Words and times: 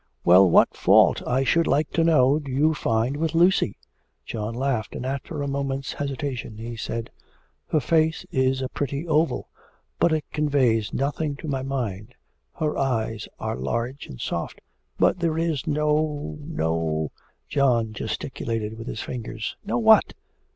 'Well, 0.23 0.49
what 0.49 0.75
fault, 0.75 1.21
I 1.27 1.43
should 1.43 1.67
like 1.67 1.91
to 1.91 2.03
know, 2.03 2.39
do 2.39 2.51
you 2.51 2.73
find 2.73 3.15
with 3.17 3.35
Lucy?' 3.35 3.77
John 4.25 4.55
laughed, 4.55 4.95
and 4.95 5.05
after 5.05 5.43
a 5.43 5.47
moment's 5.47 5.93
hesitation, 5.93 6.57
he 6.57 6.75
said 6.75 7.11
'Her 7.67 7.79
face 7.79 8.25
is 8.31 8.63
a 8.63 8.69
pretty 8.69 9.07
oval, 9.07 9.47
but 9.99 10.11
it 10.11 10.25
conveys 10.33 10.91
nothing 10.91 11.35
to 11.35 11.47
my 11.47 11.61
mind; 11.61 12.15
her 12.55 12.75
eyes 12.79 13.27
are 13.37 13.55
large 13.55 14.07
and 14.07 14.19
soft, 14.19 14.59
but 14.97 15.19
there 15.19 15.37
is 15.37 15.67
no, 15.67 16.35
no' 16.41 17.11
John 17.47 17.93
gesticulated 17.93 18.79
with 18.79 18.87
his 18.87 19.01
fingers. 19.01 19.55
'No 19.63 19.77
what?' 19.77 20.15